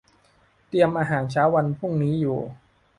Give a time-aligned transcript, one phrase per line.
[0.67, 2.39] เตรียมอาหารเช้าวันพรุ่งนี้อยู่